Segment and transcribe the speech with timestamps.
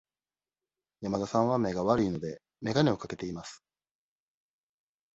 [1.01, 3.63] 山田さんは目が悪いので、眼鏡をかけています。